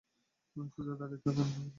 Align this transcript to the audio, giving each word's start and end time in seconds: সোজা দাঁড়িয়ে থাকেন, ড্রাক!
সোজা 0.73 0.93
দাঁড়িয়ে 0.99 1.19
থাকেন, 1.19 1.33
ড্রাক! 1.37 1.49